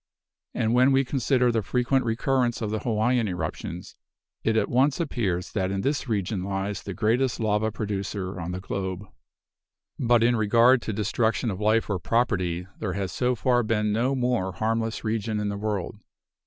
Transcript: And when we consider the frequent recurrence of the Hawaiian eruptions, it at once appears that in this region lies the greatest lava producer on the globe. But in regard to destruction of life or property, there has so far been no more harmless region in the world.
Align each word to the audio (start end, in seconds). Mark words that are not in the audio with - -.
And 0.55 0.73
when 0.73 0.91
we 0.91 1.05
consider 1.05 1.51
the 1.51 1.61
frequent 1.61 2.03
recurrence 2.05 2.59
of 2.59 2.71
the 2.71 2.79
Hawaiian 2.79 3.27
eruptions, 3.27 3.93
it 4.43 4.57
at 4.57 4.67
once 4.67 4.99
appears 4.99 5.51
that 5.51 5.69
in 5.69 5.81
this 5.81 6.09
region 6.09 6.43
lies 6.43 6.81
the 6.81 6.95
greatest 6.95 7.39
lava 7.39 7.71
producer 7.71 8.39
on 8.41 8.51
the 8.51 8.59
globe. 8.59 9.05
But 9.99 10.23
in 10.23 10.35
regard 10.35 10.81
to 10.81 10.91
destruction 10.91 11.51
of 11.51 11.61
life 11.61 11.87
or 11.87 11.99
property, 11.99 12.65
there 12.79 12.93
has 12.93 13.11
so 13.11 13.35
far 13.35 13.61
been 13.61 13.93
no 13.93 14.15
more 14.15 14.53
harmless 14.53 15.03
region 15.03 15.39
in 15.39 15.49
the 15.49 15.55
world. 15.59 15.99